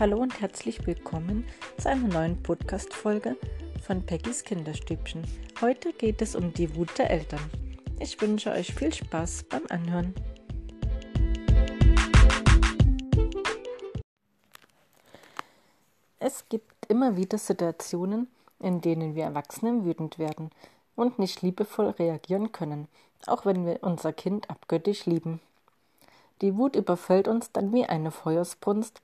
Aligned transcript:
Hallo 0.00 0.16
und 0.16 0.40
herzlich 0.40 0.86
willkommen 0.86 1.44
zu 1.76 1.90
einer 1.90 2.08
neuen 2.08 2.42
Podcast-Folge 2.42 3.36
von 3.82 4.06
Peggys 4.06 4.44
Kinderstübchen. 4.44 5.26
Heute 5.60 5.92
geht 5.92 6.22
es 6.22 6.34
um 6.34 6.54
die 6.54 6.74
Wut 6.74 6.96
der 6.96 7.10
Eltern. 7.10 7.50
Ich 7.98 8.18
wünsche 8.18 8.50
euch 8.50 8.72
viel 8.74 8.94
Spaß 8.94 9.42
beim 9.50 9.64
Anhören. 9.68 10.14
Es 16.18 16.48
gibt 16.48 16.86
immer 16.88 17.18
wieder 17.18 17.36
Situationen, 17.36 18.28
in 18.58 18.80
denen 18.80 19.14
wir 19.14 19.24
Erwachsene 19.24 19.84
wütend 19.84 20.18
werden 20.18 20.48
und 20.96 21.18
nicht 21.18 21.42
liebevoll 21.42 21.90
reagieren 21.90 22.52
können, 22.52 22.88
auch 23.26 23.44
wenn 23.44 23.66
wir 23.66 23.82
unser 23.82 24.14
Kind 24.14 24.48
abgöttisch 24.48 25.04
lieben. 25.04 25.42
Die 26.40 26.56
Wut 26.56 26.74
überfällt 26.74 27.28
uns 27.28 27.52
dann 27.52 27.74
wie 27.74 27.84
eine 27.84 28.10
Feuersbrunst, 28.10 29.02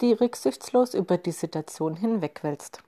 die 0.00 0.12
rücksichtslos 0.12 0.94
über 0.94 1.18
die 1.18 1.32
Situation 1.32 1.96
hinwegwälzt. 1.96 2.82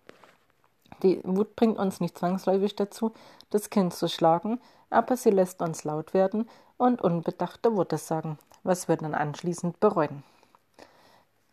Die 1.02 1.20
Wut 1.24 1.56
bringt 1.56 1.78
uns 1.78 2.00
nicht 2.00 2.18
zwangsläufig 2.18 2.76
dazu, 2.76 3.12
das 3.50 3.70
Kind 3.70 3.94
zu 3.94 4.08
schlagen, 4.08 4.60
aber 4.90 5.16
sie 5.16 5.30
lässt 5.30 5.62
uns 5.62 5.84
laut 5.84 6.14
werden 6.14 6.48
und 6.76 7.02
unbedachte 7.02 7.74
Worte 7.76 7.98
sagen, 7.98 8.38
was 8.62 8.88
wir 8.88 8.96
dann 8.96 9.14
anschließend 9.14 9.80
bereuen. 9.80 10.22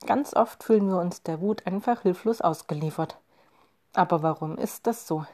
Ganz 0.06 0.34
oft 0.36 0.64
fühlen 0.64 0.90
wir 0.90 1.00
uns 1.00 1.24
der 1.24 1.42
Wut 1.42 1.66
einfach 1.66 2.02
hilflos 2.02 2.42
ausgeliefert. 2.42 3.18
Aber 3.94 4.22
warum 4.22 4.58
ist 4.58 4.86
das 4.86 5.08
so? 5.08 5.26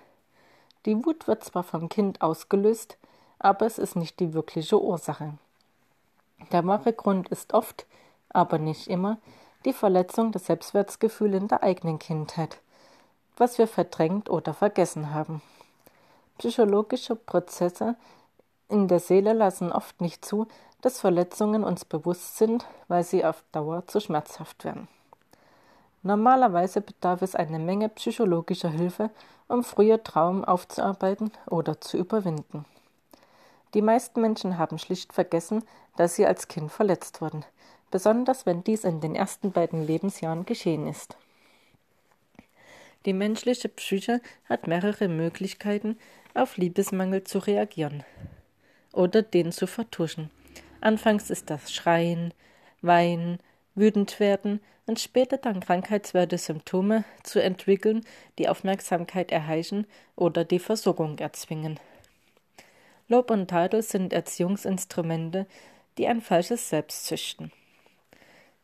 Die 0.86 1.06
Wut 1.06 1.28
wird 1.28 1.44
zwar 1.44 1.64
vom 1.64 1.90
Kind 1.90 2.22
ausgelöst, 2.22 2.98
aber 3.40 3.66
es 3.66 3.78
ist 3.78 3.96
nicht 3.96 4.20
die 4.20 4.34
wirkliche 4.34 4.82
Ursache. 4.82 5.34
Der 6.52 6.66
wahre 6.66 6.94
Grund 6.94 7.30
ist 7.30 7.54
oft, 7.54 7.86
aber 8.30 8.58
nicht 8.58 8.88
immer, 8.88 9.18
die 9.66 9.74
Verletzung 9.74 10.32
des 10.32 10.46
Selbstwertgefühls 10.46 11.36
in 11.36 11.48
der 11.48 11.64
eigenen 11.64 12.00
Kindheit, 12.00 12.60
was 13.38 13.58
wir 13.58 13.68
verdrängt 13.68 14.30
oder 14.30 14.54
vergessen 14.54 15.14
haben. 15.14 15.42
Psychologische 16.38 17.16
Prozesse 17.16 17.96
in 18.70 18.88
der 18.88 19.00
Seele 19.00 19.34
lassen 19.34 19.72
oft 19.72 20.02
nicht 20.02 20.26
zu, 20.26 20.48
dass 20.82 21.00
Verletzungen 21.00 21.64
uns 21.64 21.86
bewusst 21.86 22.38
sind, 22.38 22.66
weil 22.88 23.04
sie 23.04 23.24
auf 23.24 23.44
Dauer 23.52 23.88
zu 23.88 24.00
schmerzhaft 24.00 24.66
werden. 24.66 24.88
Normalerweise 26.02 26.82
bedarf 26.82 27.22
es 27.22 27.36
eine 27.36 27.60
Menge 27.60 27.88
psychologischer 27.88 28.70
Hilfe, 28.70 29.10
um 29.48 29.64
frühe 29.64 30.04
Traumen 30.04 30.44
aufzuarbeiten 30.44 31.32
oder 31.50 31.80
zu 31.80 31.98
überwinden. 31.98 32.66
Die 33.74 33.82
meisten 33.82 34.20
Menschen 34.22 34.58
haben 34.58 34.78
schlicht 34.78 35.14
vergessen, 35.14 35.64
dass 35.96 36.16
sie 36.16 36.26
als 36.26 36.48
Kind 36.48 36.72
verletzt 36.72 37.22
wurden, 37.22 37.46
besonders 37.94 38.48
wenn 38.48 38.64
dies 38.64 38.86
in 38.86 39.02
den 39.02 39.14
ersten 39.14 39.52
beiden 39.52 39.86
Lebensjahren 39.86 40.48
geschehen 40.48 40.88
ist. 40.88 41.16
Die 43.06 43.14
menschliche 43.14 43.70
Psyche 43.70 44.20
hat 44.50 44.66
mehrere 44.66 45.08
Möglichkeiten, 45.08 46.00
auf 46.34 46.58
Liebesmangel 46.58 47.24
zu 47.24 47.38
reagieren 47.38 48.04
oder 48.94 49.22
den 49.22 49.52
zu 49.52 49.68
vertuschen. 49.68 50.32
Anfangs 50.82 51.30
ist 51.30 51.52
das 51.52 51.72
Schreien, 51.72 52.34
Weinen, 52.82 53.38
wütend 53.76 54.20
werden 54.20 54.60
und 54.88 55.00
später 55.00 55.38
dann 55.38 55.60
krankheitswerte 55.60 56.40
Symptome 56.40 57.04
zu 57.22 57.44
entwickeln, 57.44 58.04
die 58.40 58.50
Aufmerksamkeit 58.50 59.32
erheischen 59.32 59.86
oder 60.16 60.46
die 60.46 60.60
Versorgung 60.60 61.20
erzwingen. 61.20 61.80
Lob 63.08 63.30
und 63.30 63.52
Tadel 63.52 63.84
sind 63.84 64.14
Erziehungsinstrumente, 64.14 65.46
die 66.00 66.08
ein 66.08 66.22
falsches 66.22 66.70
Selbst 66.70 67.06
züchten. 67.06 67.52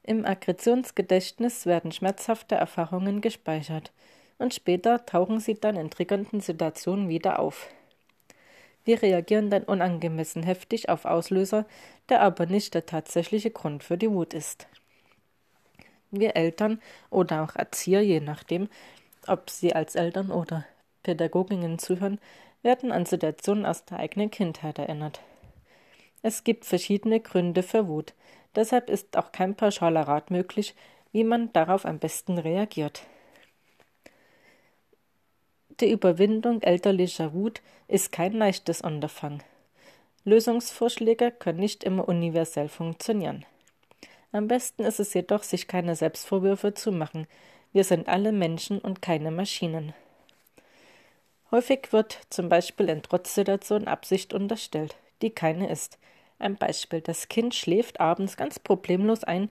Im 0.10 0.26
Aggressionsgedächtnis 0.26 1.68
werden 1.68 1.92
schmerzhafte 1.92 2.56
Erfahrungen 2.56 3.22
gespeichert 3.22 3.92
und 4.40 4.56
später 4.56 5.06
tauchen 5.06 5.40
sie 5.40 5.54
dann 5.54 5.76
in 5.76 5.92
triggernden 5.92 6.42
Situationen 6.42 7.10
wieder 7.10 7.38
auf. 7.38 7.68
Wir 8.84 9.04
reagieren 9.04 9.52
dann 9.52 9.66
unangemessen 9.66 10.42
heftig 10.42 10.90
auf 10.90 11.06
Auslöser, 11.06 11.68
der 12.10 12.22
aber 12.24 12.48
nicht 12.48 12.74
der 12.74 12.88
tatsächliche 12.88 13.52
Grund 13.52 13.84
für 13.84 14.00
die 14.00 14.10
Wut 14.10 14.34
ist. 14.34 14.66
Wir 16.10 16.36
Eltern 16.36 16.82
oder 17.12 17.44
auch 17.44 17.56
Erzieher, 17.56 18.02
je 18.02 18.20
nachdem, 18.20 18.68
ob 19.28 19.52
sie 19.52 19.76
als 19.76 19.94
Eltern 19.94 20.32
oder 20.32 20.66
Pädagoginnen 21.04 21.78
zuhören, 21.78 22.20
werden 22.64 22.92
an 22.92 23.06
Situationen 23.06 23.64
aus 23.64 23.86
der 23.86 24.00
eigenen 24.00 24.32
Kindheit 24.32 24.80
erinnert. 24.80 25.22
Es 26.24 26.44
gibt 26.44 26.66
verschiedene 26.66 27.20
Gründe 27.20 27.62
für 27.62 27.88
Wut, 27.88 28.16
Deshalb 28.56 28.90
ist 28.90 29.18
auch 29.18 29.32
kein 29.32 29.56
pauschaler 29.56 30.02
Rat 30.02 30.32
möglich, 30.32 30.76
wie 31.12 31.24
man 31.24 31.52
darauf 31.54 31.86
am 31.86 32.00
besten 32.00 32.38
reagiert. 32.38 33.04
Die 35.80 35.92
Überwindung 35.92 36.62
elterlicher 36.62 37.34
Wut 37.34 37.62
ist 37.88 38.12
kein 38.12 38.34
leichtes 38.34 38.82
Unterfangen. 38.82 39.42
Lösungsvorschläge 40.26 41.32
können 41.32 41.60
nicht 41.60 41.84
immer 41.84 42.08
universell 42.08 42.68
funktionieren. 42.68 43.46
Am 44.32 44.48
besten 44.48 44.84
ist 44.84 45.00
es 45.00 45.14
jedoch, 45.14 45.44
sich 45.44 45.68
keine 45.68 45.96
Selbstvorwürfe 45.96 46.74
zu 46.74 46.92
machen. 46.92 47.28
Wir 47.72 47.84
sind 47.84 48.08
alle 48.08 48.32
Menschen 48.32 48.80
und 48.80 49.02
keine 49.02 49.32
Maschinen. 49.32 49.94
Häufig 51.52 51.92
wird 51.92 52.20
zum 52.30 52.50
Beispiel 52.50 52.90
in 52.90 53.02
Trotzsituationen 53.02 53.88
Absicht 53.88 54.34
unterstellt, 54.34 54.96
die 55.22 55.32
keine 55.32 55.70
ist. 55.70 55.98
Ein 56.40 56.56
Beispiel: 56.56 57.02
Das 57.02 57.28
Kind 57.28 57.54
schläft 57.54 58.00
abends 58.00 58.38
ganz 58.38 58.60
problemlos 58.60 59.24
ein, 59.24 59.50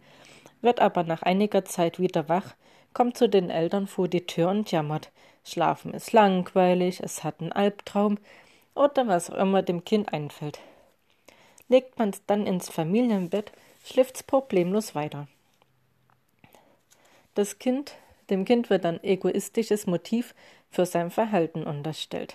wird 0.63 0.81
aber 0.81 1.05
nach 1.05 1.23
einiger 1.23 1.65
Zeit 1.65 2.01
wieder 2.01 2.29
wach, 2.29 2.55
kommt 2.95 3.17
zu 3.17 3.29
den 3.29 3.51
Eltern 3.51 3.87
vor 3.87 4.09
die 4.09 4.27
Tür 4.27 4.49
und 4.49 4.71
jammert. 4.73 5.13
Schlafen 5.45 5.95
ist 5.95 6.13
langweilig, 6.13 7.01
es 7.01 7.23
hat 7.25 7.41
einen 7.41 7.53
Albtraum 7.53 8.19
oder 8.75 9.07
was 9.07 9.31
auch 9.31 9.37
immer 9.37 9.63
dem 9.63 9.85
Kind 9.85 10.13
einfällt. 10.13 10.61
Legt 11.69 11.99
man 11.99 12.11
es 12.11 12.25
dann 12.27 12.47
ins 12.47 12.71
Familienbett, 12.71 13.53
schläft's 13.85 14.23
problemlos 14.23 14.95
weiter. 14.95 15.29
Das 17.35 17.59
Kind, 17.59 17.95
dem 18.31 18.45
Kind 18.45 18.71
wird 18.71 18.87
ein 18.87 19.03
egoistisches 19.05 19.87
Motiv 19.87 20.35
für 20.71 20.87
sein 20.87 21.11
Verhalten 21.11 21.65
unterstellt. 21.65 22.35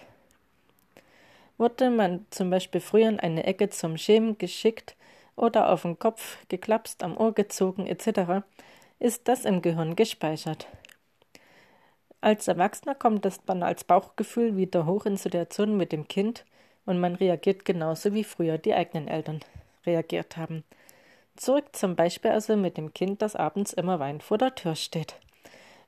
Wurde 1.64 1.90
man 1.90 2.26
zum 2.30 2.50
Beispiel 2.50 2.82
früher 2.82 3.08
in 3.08 3.22
eine 3.22 3.46
Ecke 3.46 3.70
zum 3.70 3.96
Schämen 3.96 4.38
geschickt 4.38 4.98
oder 5.38 5.72
auf 5.72 5.84
den 5.84 5.98
Kopf 5.98 6.46
geklapst, 6.50 7.02
am 7.02 7.16
Ohr 7.16 7.32
gezogen 7.32 7.88
etc., 7.88 8.44
ist 9.00 9.30
das 9.30 9.46
im 9.46 9.62
Gehirn 9.62 9.96
gespeichert. 9.96 10.68
Als 12.20 12.50
Erwachsener 12.50 12.96
kommt 12.96 13.24
das 13.24 13.46
dann 13.46 13.64
als 13.64 13.86
Bauchgefühl 13.86 14.58
wieder 14.58 14.86
hoch 14.86 15.06
in 15.06 15.16
Situationen 15.16 15.78
mit 15.78 15.94
dem 15.94 16.10
Kind 16.10 16.44
und 16.86 17.00
man 17.00 17.16
reagiert 17.16 17.64
genauso 17.64 18.14
wie 18.14 18.26
früher 18.26 18.58
die 18.58 18.74
eigenen 18.74 19.08
Eltern 19.08 19.40
reagiert 19.86 20.36
haben. 20.36 20.66
Zurück 21.38 21.74
zum 21.78 21.96
Beispiel 21.96 22.32
also 22.32 22.58
mit 22.58 22.76
dem 22.76 22.94
Kind, 22.94 23.22
das 23.22 23.38
abends 23.38 23.72
immer 23.72 24.02
weinend 24.02 24.24
vor 24.24 24.38
der 24.38 24.54
Tür 24.54 24.76
steht. 24.76 25.16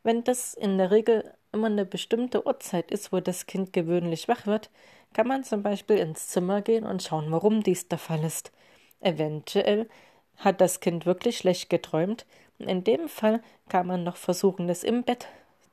Wenn 0.04 0.24
das 0.24 0.54
in 0.54 0.78
der 0.78 0.92
Regel 0.92 1.34
immer 1.56 1.68
eine 1.68 1.86
bestimmte 1.86 2.46
Uhrzeit 2.46 2.92
ist, 2.92 3.12
wo 3.12 3.20
das 3.20 3.48
Kind 3.48 3.74
gewöhnlich 3.74 4.28
wach 4.28 4.46
wird, 4.46 4.70
kann 5.14 5.28
man 5.28 5.44
zum 5.44 5.64
Beispiel 5.64 5.98
ins 5.98 6.28
Zimmer 6.28 6.62
gehen 6.62 6.86
und 6.86 7.02
schauen, 7.02 7.32
warum 7.32 7.64
dies 7.64 7.88
der 7.88 7.98
Fall 7.98 8.24
ist. 8.24 8.52
Eventuell 9.00 9.90
hat 10.38 10.62
das 10.62 10.82
Kind 10.82 11.06
wirklich 11.06 11.38
schlecht 11.38 11.70
geträumt. 11.70 12.26
In 12.60 12.84
dem 12.84 13.08
Fall 13.08 13.42
kann 13.70 13.88
man 13.88 14.04
noch 14.04 14.18
versuchen, 14.18 14.70
es 14.70 14.84
im 14.84 15.04
Bett 15.04 15.28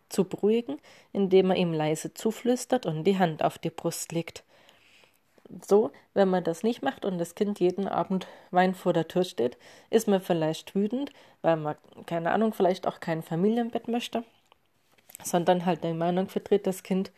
zu 0.09 0.25
beruhigen, 0.25 0.79
indem 1.13 1.49
man 1.49 1.57
ihm 1.57 1.73
leise 1.73 2.15
zuflüstert 2.15 2.87
und 2.87 3.05
die 3.05 3.19
Hand 3.19 3.43
auf 3.43 3.59
die 3.59 3.71
Brust 3.71 4.13
legt. 4.13 4.45
So, 5.67 5.91
wenn 6.15 6.29
man 6.29 6.45
das 6.45 6.63
nicht 6.63 6.83
macht 6.83 7.05
und 7.05 7.19
das 7.19 7.35
Kind 7.35 7.61
jeden 7.61 7.89
Abend 7.89 8.27
weinend 8.51 8.77
vor 8.77 8.93
der 8.93 9.09
Tür 9.09 9.25
steht, 9.25 9.59
ist 9.91 10.09
man 10.09 10.21
vielleicht 10.21 10.75
wütend, 10.75 11.11
weil 11.43 11.57
man, 11.57 11.77
keine 12.07 12.31
Ahnung, 12.31 12.55
vielleicht 12.55 12.87
auch 12.87 13.01
kein 13.01 13.23
Familienbett 13.23 13.89
möchte, 13.89 14.25
sondern 15.23 15.67
halt 15.67 15.85
die 15.85 15.93
Meinung 15.93 16.29
vertritt, 16.29 16.67
das 16.67 16.83
Kind 16.83 17.13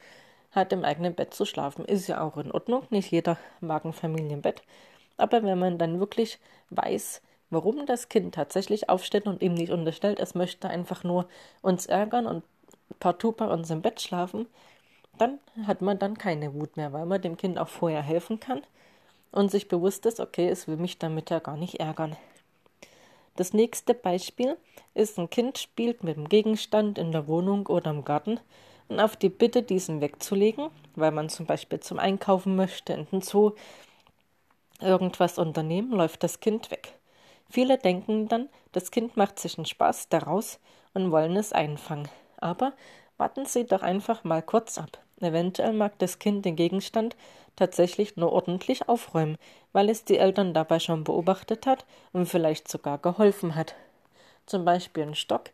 hat 0.52 0.72
im 0.72 0.84
eigenen 0.84 1.14
Bett 1.14 1.34
zu 1.34 1.44
schlafen. 1.44 1.84
Ist 1.84 2.06
ja 2.06 2.20
auch 2.20 2.36
in 2.36 2.52
Ordnung. 2.52 2.84
Nicht 2.90 3.10
jeder 3.10 3.38
mag 3.60 3.84
ein 3.84 3.92
Familienbett. 3.92 4.62
Aber 5.16 5.42
wenn 5.42 5.58
man 5.58 5.78
dann 5.78 6.00
wirklich 6.00 6.38
weiß, 6.70 7.22
warum 7.50 7.86
das 7.86 8.08
Kind 8.08 8.34
tatsächlich 8.34 8.88
aufsteht 8.88 9.26
und 9.26 9.42
ihm 9.42 9.54
nicht 9.54 9.72
unterstellt, 9.72 10.20
es 10.20 10.34
möchte 10.34 10.68
einfach 10.68 11.04
nur 11.04 11.28
uns 11.62 11.86
ärgern 11.86 12.26
und 12.26 12.44
partout 13.00 13.32
bei 13.32 13.46
uns 13.46 13.70
im 13.70 13.82
Bett 13.82 14.00
schlafen, 14.00 14.46
dann 15.18 15.38
hat 15.66 15.80
man 15.80 15.98
dann 15.98 16.18
keine 16.18 16.54
Wut 16.54 16.76
mehr, 16.76 16.92
weil 16.92 17.06
man 17.06 17.22
dem 17.22 17.36
Kind 17.36 17.58
auch 17.58 17.68
vorher 17.68 18.02
helfen 18.02 18.40
kann 18.40 18.62
und 19.30 19.50
sich 19.50 19.68
bewusst 19.68 20.06
ist, 20.06 20.20
okay, 20.20 20.48
es 20.48 20.66
will 20.68 20.76
mich 20.76 20.98
damit 20.98 21.30
ja 21.30 21.38
gar 21.38 21.56
nicht 21.56 21.80
ärgern. 21.80 22.16
Das 23.36 23.52
nächste 23.52 23.94
Beispiel 23.94 24.56
ist, 24.94 25.18
ein 25.18 25.28
Kind 25.28 25.58
spielt 25.58 26.04
mit 26.04 26.16
dem 26.16 26.28
Gegenstand 26.28 26.98
in 26.98 27.10
der 27.10 27.26
Wohnung 27.26 27.66
oder 27.66 27.90
im 27.90 28.04
Garten 28.04 28.38
und 28.88 29.00
auf 29.00 29.16
die 29.16 29.28
Bitte, 29.28 29.62
diesen 29.62 30.00
wegzulegen, 30.00 30.70
weil 30.94 31.10
man 31.10 31.28
zum 31.28 31.46
Beispiel 31.46 31.80
zum 31.80 31.98
Einkaufen 31.98 32.54
möchte, 32.54 32.92
in 32.92 33.06
den 33.06 33.22
Zoo 33.22 33.52
irgendwas 34.80 35.38
unternehmen, 35.38 35.92
läuft 35.92 36.22
das 36.22 36.40
Kind 36.40 36.70
weg. 36.70 36.98
Viele 37.50 37.78
denken 37.78 38.28
dann, 38.28 38.48
das 38.72 38.90
Kind 38.90 39.16
macht 39.16 39.38
sich 39.38 39.58
einen 39.58 39.66
Spaß 39.66 40.08
daraus 40.08 40.58
und 40.92 41.10
wollen 41.10 41.36
es 41.36 41.52
einfangen. 41.52 42.08
Aber 42.38 42.72
warten 43.16 43.46
Sie 43.46 43.64
doch 43.64 43.82
einfach 43.82 44.24
mal 44.24 44.42
kurz 44.42 44.78
ab. 44.78 45.03
Eventuell 45.20 45.72
mag 45.72 45.98
das 45.98 46.18
Kind 46.18 46.44
den 46.44 46.56
Gegenstand 46.56 47.16
tatsächlich 47.56 48.16
nur 48.16 48.32
ordentlich 48.32 48.88
aufräumen, 48.88 49.38
weil 49.72 49.88
es 49.88 50.04
die 50.04 50.18
Eltern 50.18 50.54
dabei 50.54 50.78
schon 50.80 51.04
beobachtet 51.04 51.66
hat 51.66 51.84
und 52.12 52.26
vielleicht 52.26 52.68
sogar 52.68 52.98
geholfen 52.98 53.54
hat. 53.54 53.74
Zum 54.46 54.64
Beispiel 54.64 55.04
ein 55.04 55.14
Stock, 55.14 55.50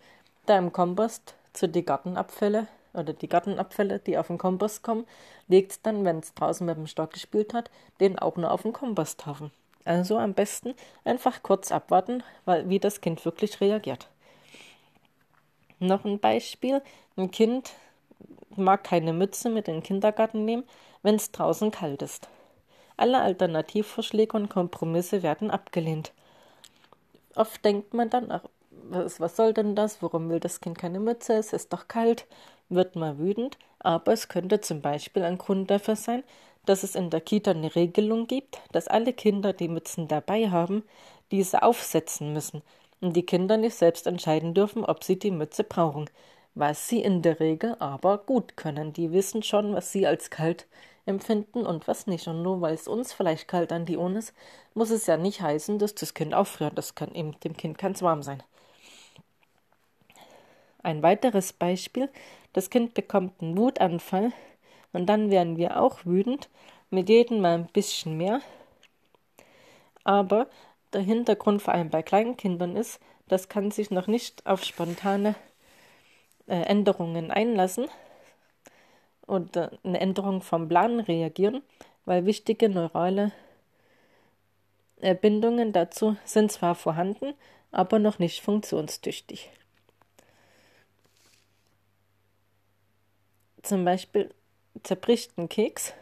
der 0.48 0.58
im 0.58 0.72
Kompost 0.72 1.34
zu 1.52 1.68
die 1.68 1.84
Gartenabfälle 1.84 2.66
oder 2.92 3.12
die 3.12 3.28
Gartenabfälle, 3.28 3.98
die 4.00 4.18
auf 4.18 4.28
den 4.28 4.38
Kompost 4.38 4.82
kommen, 4.82 5.06
legt 5.48 5.84
dann, 5.86 6.04
wenn 6.04 6.18
es 6.18 6.34
draußen 6.34 6.66
mit 6.66 6.76
dem 6.76 6.86
Stock 6.86 7.12
gespielt 7.12 7.54
hat, 7.54 7.70
den 8.00 8.18
auch 8.18 8.36
nur 8.36 8.50
auf 8.50 8.62
den 8.62 8.72
Komposthaufen. 8.72 9.52
Also 9.84 10.18
am 10.18 10.34
besten 10.34 10.74
einfach 11.04 11.42
kurz 11.42 11.72
abwarten, 11.72 12.22
weil, 12.44 12.68
wie 12.68 12.78
das 12.78 13.00
Kind 13.00 13.24
wirklich 13.24 13.60
reagiert. 13.60 14.08
Noch 15.78 16.04
ein 16.04 16.18
Beispiel. 16.18 16.82
Ein 17.16 17.30
Kind 17.30 17.70
mag 18.56 18.84
keine 18.84 19.12
Mütze 19.12 19.50
mit 19.50 19.68
in 19.68 19.74
den 19.76 19.82
Kindergarten 19.82 20.44
nehmen, 20.44 20.64
wenn 21.02 21.14
es 21.14 21.32
draußen 21.32 21.70
kalt 21.70 22.02
ist. 22.02 22.28
Alle 22.96 23.20
Alternativvorschläge 23.20 24.36
und 24.36 24.50
Kompromisse 24.50 25.22
werden 25.22 25.50
abgelehnt. 25.50 26.12
Oft 27.34 27.64
denkt 27.64 27.94
man 27.94 28.10
dann, 28.10 28.30
ach, 28.30 28.42
was, 28.70 29.20
was 29.20 29.36
soll 29.36 29.54
denn 29.54 29.74
das? 29.74 30.02
Warum 30.02 30.28
will 30.28 30.40
das 30.40 30.60
Kind 30.60 30.78
keine 30.78 31.00
Mütze? 31.00 31.34
Es 31.34 31.52
ist 31.52 31.72
doch 31.72 31.88
kalt 31.88 32.26
wird 32.70 32.96
mal 32.96 33.18
wütend, 33.18 33.58
aber 33.80 34.12
es 34.12 34.28
könnte 34.28 34.60
zum 34.60 34.80
Beispiel 34.80 35.24
ein 35.24 35.38
Grund 35.38 35.70
dafür 35.70 35.96
sein, 35.96 36.24
dass 36.66 36.82
es 36.82 36.94
in 36.94 37.10
der 37.10 37.20
Kita 37.20 37.50
eine 37.50 37.74
Regelung 37.74 38.26
gibt, 38.26 38.60
dass 38.72 38.88
alle 38.88 39.12
Kinder, 39.12 39.52
die 39.52 39.68
Mützen 39.68 40.08
dabei 40.08 40.50
haben, 40.50 40.84
diese 41.30 41.62
aufsetzen 41.62 42.32
müssen 42.32 42.62
und 43.00 43.14
die 43.16 43.26
Kinder 43.26 43.56
nicht 43.56 43.74
selbst 43.74 44.06
entscheiden 44.06 44.54
dürfen, 44.54 44.84
ob 44.84 45.04
sie 45.04 45.18
die 45.18 45.30
Mütze 45.30 45.64
brauchen, 45.64 46.08
was 46.54 46.88
sie 46.88 47.00
in 47.00 47.22
der 47.22 47.40
Regel 47.40 47.76
aber 47.78 48.18
gut 48.18 48.56
können. 48.56 48.92
Die 48.92 49.12
wissen 49.12 49.42
schon, 49.42 49.74
was 49.74 49.92
sie 49.92 50.06
als 50.06 50.30
kalt 50.30 50.66
empfinden 51.06 51.66
und 51.66 51.88
was 51.88 52.06
nicht. 52.06 52.26
Und 52.28 52.42
nur 52.42 52.60
weil 52.60 52.74
es 52.74 52.88
uns 52.88 53.12
vielleicht 53.12 53.48
kalt 53.48 53.72
an 53.72 53.86
die 53.86 53.96
Ohren 53.96 54.16
ist, 54.16 54.34
muss 54.74 54.90
es 54.90 55.06
ja 55.06 55.16
nicht 55.16 55.40
heißen, 55.40 55.78
dass 55.78 55.94
das 55.94 56.14
Kind 56.14 56.34
auffriert. 56.34 56.76
Das 56.76 56.94
kann 56.94 57.14
eben 57.14 57.38
dem 57.40 57.56
Kind 57.56 57.78
ganz 57.78 58.02
warm 58.02 58.22
sein. 58.22 58.42
Ein 60.82 61.02
weiteres 61.02 61.52
Beispiel 61.52 62.08
das 62.52 62.70
Kind 62.70 62.94
bekommt 62.94 63.40
einen 63.40 63.56
Wutanfall 63.56 64.32
und 64.92 65.06
dann 65.06 65.30
werden 65.30 65.56
wir 65.56 65.80
auch 65.80 66.04
wütend, 66.04 66.48
mit 66.90 67.08
jedem 67.08 67.40
mal 67.40 67.54
ein 67.54 67.66
bisschen 67.66 68.16
mehr. 68.16 68.40
Aber 70.02 70.48
der 70.92 71.02
Hintergrund 71.02 71.62
vor 71.62 71.74
allem 71.74 71.90
bei 71.90 72.02
kleinen 72.02 72.36
Kindern 72.36 72.76
ist, 72.76 73.00
das 73.28 73.48
kann 73.48 73.70
sich 73.70 73.92
noch 73.92 74.08
nicht 74.08 74.44
auf 74.46 74.64
spontane 74.64 75.36
Änderungen 76.54 77.30
einlassen 77.30 77.86
oder 79.26 79.72
eine 79.84 80.00
Änderung 80.00 80.42
vom 80.42 80.68
Plan 80.68 81.00
reagieren, 81.00 81.62
weil 82.04 82.26
wichtige 82.26 82.68
neurale 82.68 83.32
äh, 85.00 85.14
Bindungen 85.14 85.72
dazu 85.72 86.16
sind 86.24 86.50
zwar 86.50 86.74
vorhanden, 86.74 87.34
aber 87.70 87.98
noch 87.98 88.18
nicht 88.18 88.42
funktionstüchtig. 88.42 89.50
Zum 93.62 93.84
Beispiel 93.84 94.30
zerbricht 94.82 95.36
ein 95.38 95.48
Keks, 95.48 95.92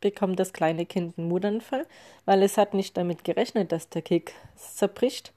bekommt 0.00 0.40
das 0.40 0.52
kleine 0.52 0.86
Kind 0.86 1.18
einen 1.18 1.30
Wutanfall, 1.30 1.86
weil 2.24 2.42
es 2.42 2.56
hat 2.56 2.74
nicht 2.74 2.96
damit 2.96 3.24
gerechnet, 3.24 3.72
dass 3.72 3.88
der 3.88 4.02
Keks 4.02 4.32
zerbricht. 4.56 5.32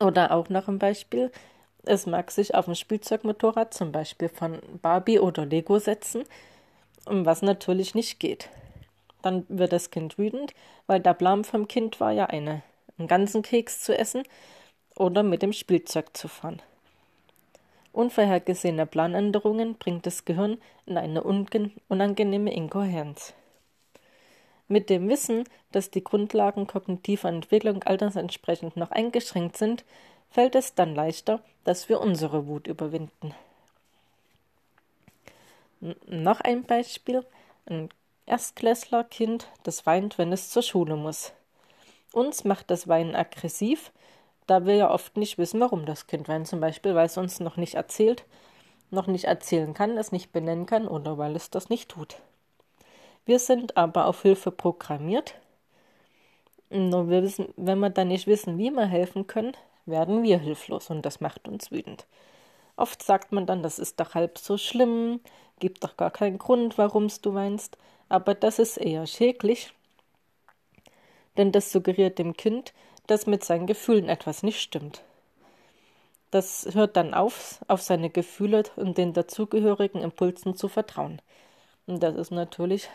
Oder 0.00 0.32
auch 0.32 0.48
noch 0.48 0.68
ein 0.68 0.78
Beispiel, 0.78 1.32
es 1.88 2.06
mag 2.06 2.30
sich 2.30 2.54
auf 2.54 2.68
ein 2.68 2.74
Spielzeugmotorrad 2.74 3.72
zum 3.72 3.92
Beispiel 3.92 4.28
von 4.28 4.58
Barbie 4.82 5.18
oder 5.18 5.46
Lego 5.46 5.78
setzen, 5.78 6.24
was 7.06 7.42
natürlich 7.42 7.94
nicht 7.94 8.20
geht. 8.20 8.50
Dann 9.22 9.46
wird 9.48 9.72
das 9.72 9.90
Kind 9.90 10.18
wütend, 10.18 10.52
weil 10.86 11.00
der 11.00 11.14
Plan 11.14 11.44
vom 11.44 11.66
Kind 11.66 11.98
war 11.98 12.12
ja 12.12 12.26
eine, 12.26 12.62
einen 12.98 13.08
ganzen 13.08 13.42
Keks 13.42 13.80
zu 13.80 13.96
essen 13.96 14.22
oder 14.96 15.22
mit 15.22 15.42
dem 15.42 15.52
Spielzeug 15.52 16.16
zu 16.16 16.28
fahren. 16.28 16.60
Unvorhergesehene 17.92 18.86
Planänderungen 18.86 19.76
bringt 19.76 20.06
das 20.06 20.24
Gehirn 20.24 20.58
in 20.86 20.98
eine 20.98 21.22
unangenehme 21.24 22.52
Inkohärenz. 22.52 23.34
Mit 24.68 24.90
dem 24.90 25.08
Wissen, 25.08 25.44
dass 25.72 25.90
die 25.90 26.04
Grundlagen 26.04 26.66
kognitiver 26.66 27.30
Entwicklung 27.30 27.82
altersentsprechend 27.82 28.76
noch 28.76 28.90
eingeschränkt 28.90 29.56
sind, 29.56 29.84
fällt 30.30 30.54
es 30.54 30.74
dann 30.74 30.94
leichter, 30.94 31.40
dass 31.64 31.88
wir 31.88 32.00
unsere 32.00 32.46
Wut 32.46 32.66
überwinden. 32.66 33.34
N 35.80 35.94
noch 36.06 36.40
ein 36.40 36.64
Beispiel: 36.64 37.24
Ein 37.66 37.88
Erstklässlerkind, 38.26 39.48
das 39.62 39.86
weint, 39.86 40.18
wenn 40.18 40.32
es 40.32 40.50
zur 40.50 40.62
Schule 40.62 40.96
muss. 40.96 41.32
Uns 42.12 42.44
macht 42.44 42.70
das 42.70 42.88
Weinen 42.88 43.14
aggressiv, 43.14 43.92
da 44.46 44.66
wir 44.66 44.76
ja 44.76 44.90
oft 44.90 45.16
nicht 45.16 45.38
wissen, 45.38 45.60
warum 45.60 45.86
das 45.86 46.06
Kind 46.06 46.28
weint, 46.28 46.48
zum 46.48 46.60
Beispiel, 46.60 46.94
weil 46.94 47.06
es 47.06 47.18
uns 47.18 47.38
noch 47.38 47.56
nicht 47.56 47.74
erzählt, 47.74 48.24
noch 48.90 49.06
nicht 49.06 49.24
erzählen 49.24 49.74
kann, 49.74 49.98
es 49.98 50.12
nicht 50.12 50.32
benennen 50.32 50.66
kann 50.66 50.88
oder 50.88 51.18
weil 51.18 51.36
es 51.36 51.50
das 51.50 51.68
nicht 51.68 51.90
tut. 51.90 52.16
Wir 53.26 53.38
sind 53.38 53.76
aber 53.76 54.06
auf 54.06 54.22
Hilfe 54.22 54.50
programmiert. 54.50 55.34
Nur 56.70 57.08
wir 57.10 57.22
wissen, 57.22 57.52
wenn 57.56 57.78
wir 57.78 57.90
dann 57.90 58.08
nicht 58.08 58.26
wissen, 58.26 58.58
wie 58.58 58.70
wir 58.70 58.86
helfen 58.86 59.26
können, 59.26 59.54
werden 59.88 60.22
wir 60.22 60.38
hilflos 60.38 60.90
und 60.90 61.02
das 61.02 61.20
macht 61.20 61.48
uns 61.48 61.70
wütend. 61.70 62.06
Oft 62.76 63.02
sagt 63.02 63.32
man 63.32 63.46
dann, 63.46 63.62
das 63.62 63.78
ist 63.78 63.98
doch 63.98 64.14
halb 64.14 64.38
so 64.38 64.56
schlimm, 64.56 65.20
gibt 65.58 65.82
doch 65.82 65.96
gar 65.96 66.10
keinen 66.10 66.38
Grund, 66.38 66.78
warum 66.78 67.08
du 67.08 67.34
weinst, 67.34 67.76
aber 68.08 68.34
das 68.34 68.58
ist 68.58 68.76
eher 68.76 69.06
schädlich, 69.06 69.72
denn 71.36 71.52
das 71.52 71.72
suggeriert 71.72 72.18
dem 72.18 72.36
Kind, 72.36 72.72
dass 73.06 73.26
mit 73.26 73.44
seinen 73.44 73.66
Gefühlen 73.66 74.08
etwas 74.08 74.42
nicht 74.42 74.60
stimmt. 74.60 75.02
Das 76.30 76.68
hört 76.72 76.96
dann 76.96 77.14
auf, 77.14 77.64
auf 77.68 77.80
seine 77.80 78.10
Gefühle 78.10 78.64
und 78.76 78.98
den 78.98 79.14
dazugehörigen 79.14 80.02
Impulsen 80.02 80.54
zu 80.56 80.68
vertrauen. 80.68 81.22
Und 81.86 82.02
das 82.02 82.16
ist 82.16 82.30
natürlich 82.30 82.90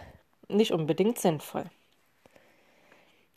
nicht 0.47 0.71
unbedingt 0.71 1.17
sinnvoll. 1.17 1.65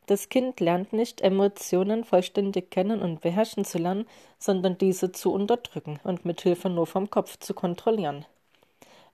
Das 0.07 0.29
Kind 0.29 0.61
lernt 0.61 0.93
nicht, 0.93 1.21
Emotionen 1.21 2.05
vollständig 2.05 2.71
kennen 2.71 3.03
und 3.03 3.21
beherrschen 3.21 3.65
zu 3.65 3.79
lernen, 3.79 4.07
sondern 4.39 4.79
diese 4.79 5.11
zu 5.11 5.33
unterdrücken 5.33 5.99
und 6.05 6.25
mit 6.25 6.41
Hilfe 6.43 6.71
nur 6.71 6.87
vom 6.87 7.11
Kopf 7.11 7.39
zu 7.39 7.55
kontrollieren. 7.55 8.25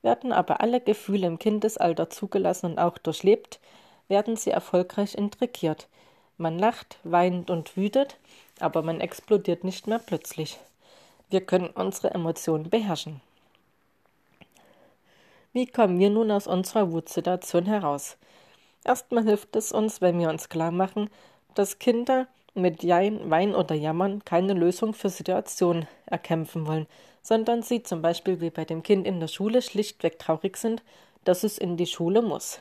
Werden 0.02 0.32
aber 0.32 0.60
alle 0.60 0.80
Gefühle 0.80 1.26
im 1.26 1.38
Kindesalter 1.38 2.10
zugelassen 2.10 2.66
und 2.66 2.78
auch 2.78 2.98
durchlebt, 2.98 3.60
werden 4.08 4.36
sie 4.36 4.50
erfolgreich 4.50 5.14
intrigiert, 5.14 5.88
man 6.36 6.58
lacht, 6.58 6.98
weint 7.04 7.50
und 7.50 7.76
wütet, 7.76 8.16
aber 8.58 8.82
man 8.82 9.00
explodiert 9.00 9.64
nicht 9.64 9.86
mehr 9.86 10.00
plötzlich. 10.00 10.58
Wir 11.30 11.40
können 11.40 11.68
unsere 11.68 12.10
Emotionen 12.12 12.68
beherrschen. 12.68 13.20
Wie 15.52 15.66
kommen 15.66 15.98
wir 15.98 16.10
nun 16.10 16.30
aus 16.30 16.46
unserer 16.46 16.92
Wutsituation 16.92 17.66
heraus? 17.66 18.16
Erstmal 18.84 19.24
hilft 19.24 19.54
es 19.56 19.72
uns, 19.72 20.00
wenn 20.00 20.18
wir 20.18 20.28
uns 20.28 20.48
klar 20.48 20.70
machen, 20.70 21.08
dass 21.54 21.78
Kinder 21.78 22.26
mit 22.54 22.82
Jein, 22.82 23.30
Wein 23.30 23.54
oder 23.54 23.74
Jammern 23.74 24.24
keine 24.24 24.52
Lösung 24.52 24.92
für 24.92 25.08
Situationen 25.08 25.86
erkämpfen 26.06 26.66
wollen, 26.66 26.86
sondern 27.22 27.62
sie 27.62 27.82
zum 27.82 28.02
Beispiel 28.02 28.40
wie 28.40 28.50
bei 28.50 28.64
dem 28.64 28.82
Kind 28.82 29.06
in 29.06 29.20
der 29.20 29.28
Schule 29.28 29.62
schlichtweg 29.62 30.18
traurig 30.18 30.56
sind, 30.56 30.82
dass 31.24 31.44
es 31.44 31.58
in 31.58 31.76
die 31.76 31.86
Schule 31.86 32.20
muss. 32.20 32.60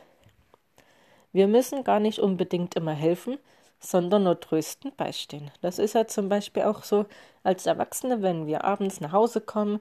Wir 1.34 1.48
müssen 1.48 1.84
gar 1.84 2.00
nicht 2.00 2.20
unbedingt 2.20 2.76
immer 2.76 2.94
helfen, 2.94 3.38
sondern 3.80 4.24
nur 4.24 4.40
tröstend 4.40 4.96
beistehen. 4.98 5.50
Das 5.62 5.80
ist 5.80 5.96
ja 5.96 6.06
zum 6.06 6.30
Beispiel 6.30 6.64
auch 6.64 6.84
so 6.84 7.06
als 7.44 7.66
Erwachsene, 7.66 8.22
wenn 8.22 8.46
wir 8.46 8.64
abends 8.64 9.02
nach 9.02 9.12
Hause 9.12 9.42
kommen, 9.42 9.80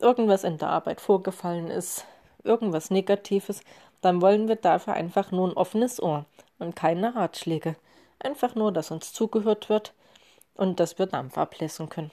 irgendwas 0.00 0.44
in 0.44 0.58
der 0.58 0.68
Arbeit 0.68 1.00
vorgefallen 1.00 1.68
ist, 1.68 2.04
irgendwas 2.42 2.90
Negatives, 2.90 3.60
dann 4.00 4.22
wollen 4.22 4.48
wir 4.48 4.56
dafür 4.56 4.94
einfach 4.94 5.30
nur 5.30 5.48
ein 5.48 5.56
offenes 5.56 6.02
Ohr 6.02 6.24
und 6.58 6.76
keine 6.76 7.14
Ratschläge. 7.14 7.76
Einfach 8.18 8.54
nur, 8.54 8.72
dass 8.72 8.90
uns 8.90 9.12
zugehört 9.12 9.68
wird 9.68 9.92
und 10.54 10.80
dass 10.80 10.98
wir 10.98 11.06
Dampf 11.06 11.38
ablassen 11.38 11.88
können. 11.88 12.10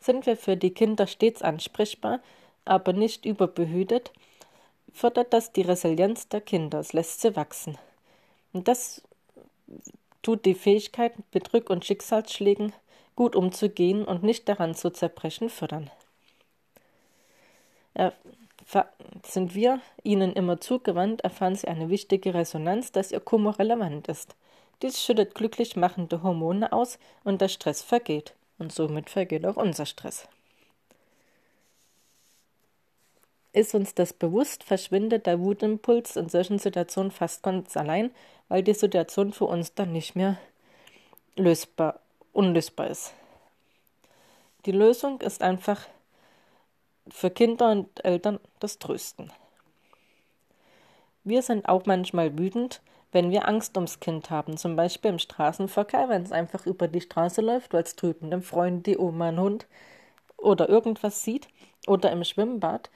Sind 0.00 0.26
wir 0.26 0.36
für 0.36 0.56
die 0.56 0.72
Kinder 0.72 1.06
stets 1.06 1.42
ansprechbar, 1.42 2.20
aber 2.64 2.92
nicht 2.92 3.24
überbehütet, 3.24 4.12
fördert 4.92 5.32
das 5.32 5.52
die 5.52 5.62
Resilienz 5.62 6.28
der 6.28 6.40
Kinder, 6.40 6.80
es 6.80 6.92
lässt 6.92 7.20
sie 7.20 7.34
wachsen. 7.36 7.78
Und 8.52 8.68
das 8.68 9.02
tut 10.22 10.44
die 10.44 10.54
Fähigkeit, 10.54 11.14
mit 11.32 11.52
Rück- 11.52 11.70
und 11.70 11.84
Schicksalsschlägen 11.84 12.72
gut 13.14 13.34
umzugehen 13.34 14.04
und 14.04 14.22
nicht 14.22 14.48
daran 14.48 14.74
zu 14.74 14.90
zerbrechen, 14.90 15.50
fördern. 15.50 15.90
Er, 17.94 18.12
sind 19.24 19.54
wir 19.54 19.80
ihnen 20.02 20.32
immer 20.32 20.60
zugewandt, 20.60 21.22
erfahren 21.22 21.54
sie 21.54 21.68
eine 21.68 21.88
wichtige 21.88 22.34
Resonanz, 22.34 22.92
dass 22.92 23.12
ihr 23.12 23.20
Kummer 23.20 23.58
relevant 23.58 24.08
ist. 24.08 24.34
Dies 24.82 25.02
schüttet 25.02 25.34
glücklich 25.34 25.76
machende 25.76 26.22
Hormone 26.22 26.72
aus 26.72 26.98
und 27.24 27.40
der 27.40 27.48
Stress 27.48 27.82
vergeht. 27.82 28.34
und 28.58 28.72
somit 28.72 29.10
vergeht 29.10 29.44
auch 29.44 29.56
unser 29.56 29.84
Stress. 29.84 30.26
Ist 33.52 33.74
uns 33.74 33.94
das 33.94 34.12
bewusst, 34.12 34.64
verschwindet 34.64 35.26
der 35.26 35.40
Wutimpuls 35.40 36.16
in 36.16 36.28
solchen 36.28 36.58
Situationen 36.58 37.10
fast 37.10 37.42
ganz 37.42 37.76
allein, 37.76 38.10
weil 38.48 38.62
die 38.62 38.74
Situation 38.74 39.32
für 39.32 39.46
uns 39.46 39.74
dann 39.74 39.92
nicht 39.92 40.14
mehr 40.14 40.38
lösbar, 41.36 42.00
unlösbar 42.32 42.88
ist. 42.88 43.14
Die 44.66 44.72
Lösung 44.72 45.20
ist 45.20 45.42
einfach 45.42 45.86
für 47.08 47.30
Kinder 47.30 47.70
und 47.70 48.04
Eltern 48.04 48.40
das 48.60 48.78
Trösten. 48.78 49.30
Wir 51.24 51.42
sind 51.42 51.68
auch 51.68 51.86
manchmal 51.86 52.38
wütend, 52.38 52.80
wenn 53.12 53.30
wir 53.30 53.48
Angst 53.48 53.76
ums 53.76 54.00
Kind 54.00 54.30
haben, 54.30 54.56
zum 54.56 54.76
Beispiel 54.76 55.10
im 55.10 55.18
Straßenverkehr, 55.18 56.08
wenn 56.08 56.22
es 56.22 56.32
einfach 56.32 56.66
über 56.66 56.88
die 56.88 57.00
Straße 57.00 57.40
läuft, 57.40 57.72
weil 57.72 57.82
es 57.82 57.96
drüben 57.96 58.30
dem 58.30 58.42
Freund, 58.42 58.86
die 58.86 58.98
Oma, 58.98 59.28
ein 59.28 59.40
Hund 59.40 59.66
oder 60.36 60.68
irgendwas 60.68 61.22
sieht, 61.22 61.48
oder 61.86 62.10
im 62.12 62.24
Schwimmbad, 62.24 62.90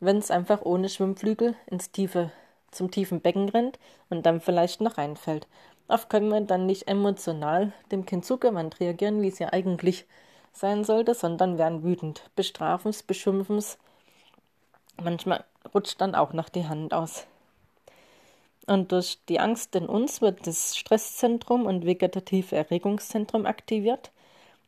wenn 0.00 0.18
es 0.18 0.30
einfach 0.30 0.62
ohne 0.62 0.88
Schwimmflügel 0.88 1.54
ins 1.66 1.90
tiefe, 1.90 2.30
zum 2.70 2.90
tiefen 2.90 3.20
Becken 3.20 3.48
rennt 3.48 3.78
und 4.10 4.26
dann 4.26 4.40
vielleicht 4.40 4.80
noch 4.80 4.98
reinfällt. 4.98 5.46
Oft 5.88 6.08
können 6.08 6.28
wir 6.28 6.40
dann 6.40 6.66
nicht 6.66 6.88
emotional 6.88 7.72
dem 7.90 8.06
Kind 8.06 8.24
zugewandt 8.24 8.80
reagieren, 8.80 9.22
wie 9.22 9.28
es 9.28 9.38
ja 9.38 9.52
eigentlich 9.52 10.06
sein 10.54 10.84
sollte, 10.84 11.14
sondern 11.14 11.58
werden 11.58 11.82
wütend, 11.82 12.30
bestrafen 12.36 12.90
es, 12.90 13.02
beschimpfen 13.02 13.58
es. 13.58 13.78
Manchmal 15.02 15.44
rutscht 15.74 16.00
dann 16.00 16.14
auch 16.14 16.32
noch 16.32 16.48
die 16.48 16.66
Hand 16.66 16.94
aus. 16.94 17.26
Und 18.66 18.92
durch 18.92 19.18
die 19.28 19.40
Angst 19.40 19.74
in 19.74 19.86
uns 19.86 20.22
wird 20.22 20.46
das 20.46 20.76
Stresszentrum 20.76 21.66
und 21.66 21.84
vegetative 21.84 22.56
Erregungszentrum 22.56 23.44
aktiviert. 23.44 24.10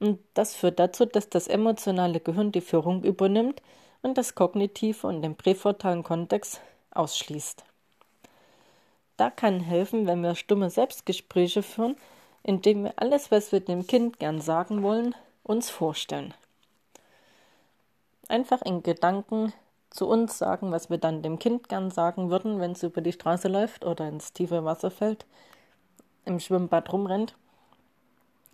Und 0.00 0.18
das 0.34 0.54
führt 0.54 0.78
dazu, 0.78 1.06
dass 1.06 1.30
das 1.30 1.48
emotionale 1.48 2.20
Gehirn 2.20 2.52
die 2.52 2.60
Führung 2.60 3.02
übernimmt 3.02 3.62
und 4.02 4.18
das 4.18 4.34
kognitive 4.34 5.06
und 5.06 5.22
den 5.22 5.36
präfrontalen 5.36 6.02
Kontext 6.02 6.60
ausschließt. 6.90 7.64
Da 9.16 9.30
kann 9.30 9.60
helfen, 9.60 10.06
wenn 10.06 10.20
wir 10.20 10.34
stumme 10.34 10.68
Selbstgespräche 10.68 11.62
führen, 11.62 11.96
indem 12.42 12.84
wir 12.84 12.92
alles, 12.96 13.30
was 13.30 13.50
wir 13.50 13.60
dem 13.60 13.86
Kind 13.86 14.18
gern 14.18 14.42
sagen 14.42 14.82
wollen, 14.82 15.14
uns 15.46 15.70
vorstellen. 15.70 16.34
Einfach 18.28 18.62
in 18.62 18.82
Gedanken 18.82 19.52
zu 19.90 20.08
uns 20.08 20.36
sagen, 20.36 20.72
was 20.72 20.90
wir 20.90 20.98
dann 20.98 21.22
dem 21.22 21.38
Kind 21.38 21.68
gern 21.68 21.90
sagen 21.90 22.30
würden, 22.30 22.60
wenn 22.60 22.72
es 22.72 22.82
über 22.82 23.00
die 23.00 23.12
Straße 23.12 23.48
läuft 23.48 23.84
oder 23.84 24.08
ins 24.08 24.32
tiefe 24.32 24.64
Wasser 24.64 24.90
fällt, 24.90 25.26
im 26.24 26.40
Schwimmbad 26.40 26.92
rumrennt. 26.92 27.36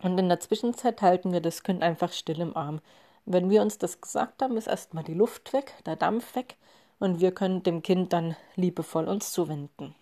Und 0.01 0.17
in 0.17 0.29
der 0.29 0.39
Zwischenzeit 0.39 1.01
halten 1.01 1.33
wir 1.33 1.41
das 1.41 1.63
Kind 1.63 1.81
einfach 1.81 2.11
still 2.11 2.39
im 2.39 2.55
Arm. 2.55 2.81
Wenn 3.25 3.49
wir 3.49 3.61
uns 3.61 3.77
das 3.77 4.01
gesagt 4.01 4.41
haben, 4.41 4.57
ist 4.57 4.67
erstmal 4.67 5.03
die 5.03 5.13
Luft 5.13 5.53
weg, 5.53 5.73
der 5.85 5.95
Dampf 5.95 6.35
weg 6.35 6.57
und 6.99 7.19
wir 7.19 7.33
können 7.33 7.63
dem 7.63 7.81
Kind 7.81 8.13
dann 8.13 8.35
liebevoll 8.55 9.07
uns 9.07 9.31
zuwenden. 9.31 9.95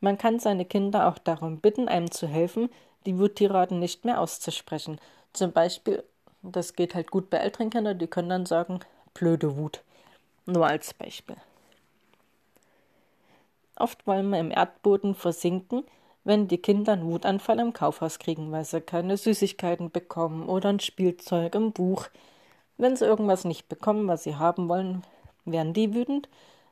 Man 0.00 0.18
kann 0.18 0.38
seine 0.38 0.64
Kinder 0.64 1.08
auch 1.08 1.18
darum 1.18 1.60
bitten, 1.60 1.88
einem 1.88 2.10
zu 2.10 2.26
helfen, 2.26 2.70
die 3.06 3.18
Wuttiraden 3.18 3.78
nicht 3.78 4.04
mehr 4.04 4.20
auszusprechen, 4.20 5.00
zum 5.36 5.52
Beispiel, 5.52 6.02
das 6.42 6.74
geht 6.74 6.94
halt 6.94 7.10
gut 7.10 7.30
bei 7.30 7.38
älteren 7.38 7.70
Kindern, 7.70 7.98
die 7.98 8.06
können 8.06 8.28
dann 8.28 8.46
sagen, 8.46 8.80
blöde 9.14 9.56
Wut. 9.56 9.82
Nur 10.46 10.66
als 10.66 10.94
Beispiel. 10.94 11.36
Oft 13.76 14.06
wollen 14.06 14.30
wir 14.30 14.40
im 14.40 14.50
Erdboden 14.50 15.14
versinken, 15.14 15.84
wenn 16.24 16.48
die 16.48 16.58
Kinder 16.58 16.94
einen 16.94 17.06
Wutanfall 17.06 17.58
im 17.58 17.72
Kaufhaus 17.72 18.18
kriegen, 18.18 18.50
weil 18.50 18.64
sie 18.64 18.80
keine 18.80 19.16
Süßigkeiten 19.16 19.90
bekommen 19.90 20.48
oder 20.48 20.70
ein 20.70 20.80
Spielzeug 20.80 21.54
im 21.54 21.72
Buch. 21.72 22.06
Wenn 22.78 22.96
sie 22.96 23.04
irgendwas 23.04 23.44
nicht 23.44 23.68
bekommen, 23.68 24.08
was 24.08 24.24
sie 24.24 24.36
haben 24.36 24.68
wollen, 24.68 25.04
werden 25.44 25.72
die 25.72 25.94
wütend, 25.94 26.28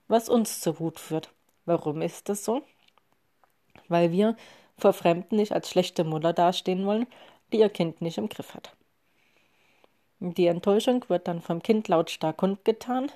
was 0.08 0.28
uns 0.28 0.60
zur 0.60 0.80
Wut 0.80 0.98
führt. 0.98 1.30
Warum 1.66 2.02
ist 2.02 2.28
das 2.28 2.44
so? 2.44 2.62
Weil 3.88 4.12
wir 4.12 4.36
vor 4.76 4.92
Fremden 4.92 5.36
nicht 5.36 5.52
als 5.52 5.70
schlechte 5.70 6.04
Mutter 6.04 6.32
dastehen 6.32 6.84
wollen, 6.84 7.06
die 7.52 7.58
ihr 7.58 7.68
Kind 7.68 8.00
nicht 8.00 8.18
im 8.18 8.28
Griff 8.28 8.54
hat. 8.54 8.72
Die 10.20 10.46
Enttäuschung 10.46 11.04
wird 11.08 11.28
dann 11.28 11.42
vom 11.42 11.62
Kind 11.62 11.88
lautstark 11.88 12.38
kundgetan. 12.38 13.10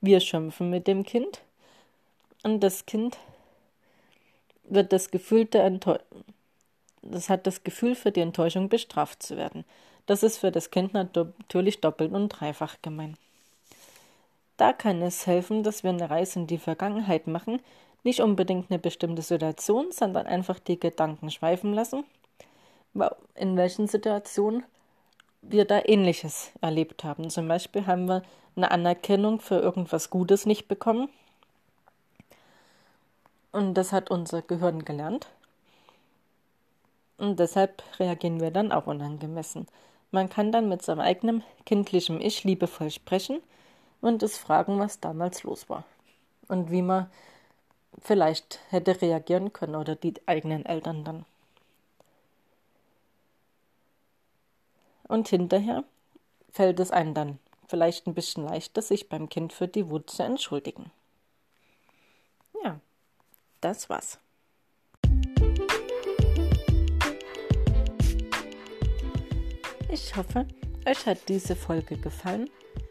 Wir 0.00 0.20
schimpfen 0.20 0.70
mit 0.70 0.86
dem 0.86 1.04
Kind 1.04 1.42
und 2.42 2.60
das 2.60 2.86
Kind 2.86 3.18
wird 4.64 4.92
das 4.92 5.10
Gefühl 5.10 5.46
der 5.46 5.64
Enttäuschung, 5.64 6.24
das 7.02 7.28
hat 7.28 7.46
das 7.46 7.64
Gefühl 7.64 7.94
für 7.94 8.12
die 8.12 8.20
Enttäuschung 8.20 8.68
bestraft 8.68 9.22
zu 9.22 9.36
werden. 9.36 9.64
Das 10.06 10.22
ist 10.22 10.38
für 10.38 10.52
das 10.52 10.70
Kind 10.70 10.94
natürlich 10.94 11.80
doppelt 11.80 12.12
und 12.12 12.28
dreifach 12.28 12.76
gemein. 12.82 13.16
Da 14.56 14.72
kann 14.72 15.02
es 15.02 15.26
helfen, 15.26 15.62
dass 15.62 15.82
wir 15.82 15.90
eine 15.90 16.08
Reise 16.08 16.40
in 16.40 16.46
die 16.46 16.58
Vergangenheit 16.58 17.26
machen, 17.26 17.60
nicht 18.04 18.20
unbedingt 18.20 18.70
eine 18.70 18.78
bestimmte 18.78 19.22
Situation, 19.22 19.90
sondern 19.90 20.26
einfach 20.26 20.58
die 20.60 20.78
Gedanken 20.78 21.30
schweifen 21.30 21.74
lassen 21.74 22.04
in 23.34 23.56
welchen 23.56 23.86
Situationen 23.88 24.64
wir 25.42 25.64
da 25.64 25.80
Ähnliches 25.84 26.50
erlebt 26.60 27.04
haben. 27.04 27.30
Zum 27.30 27.48
Beispiel 27.48 27.86
haben 27.86 28.08
wir 28.08 28.22
eine 28.56 28.70
Anerkennung 28.70 29.40
für 29.40 29.58
irgendwas 29.58 30.10
Gutes 30.10 30.46
nicht 30.46 30.68
bekommen. 30.68 31.08
Und 33.52 33.74
das 33.74 33.92
hat 33.92 34.10
unser 34.10 34.42
Gehirn 34.42 34.84
gelernt. 34.84 35.28
Und 37.18 37.38
deshalb 37.40 37.82
reagieren 37.98 38.40
wir 38.40 38.50
dann 38.50 38.72
auch 38.72 38.86
unangemessen. 38.86 39.66
Man 40.10 40.28
kann 40.28 40.52
dann 40.52 40.68
mit 40.68 40.82
seinem 40.82 41.00
eigenen 41.00 41.42
kindlichen 41.64 42.20
Ich 42.20 42.44
liebevoll 42.44 42.90
sprechen 42.90 43.40
und 44.00 44.22
es 44.22 44.36
fragen, 44.38 44.78
was 44.78 45.00
damals 45.00 45.42
los 45.42 45.68
war. 45.68 45.84
Und 46.48 46.70
wie 46.70 46.82
man 46.82 47.10
vielleicht 48.02 48.60
hätte 48.68 49.00
reagieren 49.00 49.52
können 49.52 49.74
oder 49.74 49.96
die 49.96 50.14
eigenen 50.26 50.66
Eltern 50.66 51.04
dann. 51.04 51.24
Und 55.08 55.28
hinterher 55.28 55.84
fällt 56.50 56.80
es 56.80 56.90
einem 56.90 57.14
dann 57.14 57.38
vielleicht 57.68 58.06
ein 58.06 58.14
bisschen 58.14 58.44
leichter, 58.44 58.82
sich 58.82 59.08
beim 59.08 59.28
Kind 59.28 59.52
für 59.52 59.68
die 59.68 59.88
Wut 59.88 60.10
zu 60.10 60.22
entschuldigen. 60.22 60.90
Ja, 62.64 62.80
das 63.60 63.88
war's. 63.88 64.18
Ich 69.90 70.16
hoffe, 70.16 70.46
euch 70.86 71.06
hat 71.06 71.28
diese 71.28 71.56
Folge 71.56 71.96
gefallen 71.96 72.50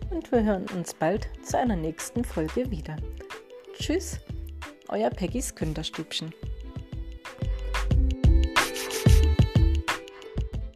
und 0.10 0.32
wir 0.32 0.44
hören 0.44 0.66
uns 0.74 0.94
bald 0.94 1.30
zu 1.44 1.58
einer 1.58 1.76
nächsten 1.76 2.24
Folge 2.24 2.72
wieder. 2.72 2.96
Tschüss, 3.74 4.20
euer 4.88 5.10
Peggys 5.10 5.54
Künderstübchen. 5.54 6.34